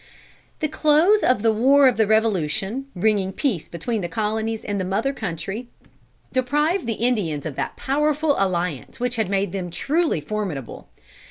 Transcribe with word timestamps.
The 0.61 0.67
close 0.67 1.21
of 1.21 1.43
the 1.43 1.53
war 1.53 1.87
of 1.87 1.95
the 1.95 2.07
Revolution, 2.07 2.87
bringing 2.95 3.31
peace 3.31 3.67
between 3.67 4.01
the 4.01 4.09
colonies 4.09 4.65
and 4.65 4.81
the 4.81 4.83
mother 4.83 5.13
country, 5.13 5.67
deprived 6.33 6.87
the 6.87 6.93
Indians 6.95 7.45
of 7.45 7.55
that 7.57 7.77
powerful 7.77 8.35
alliance 8.39 8.99
which 8.99 9.17
had 9.17 9.29
made 9.29 9.51
them 9.51 9.69
truly 9.69 10.19
formidable. 10.19 10.87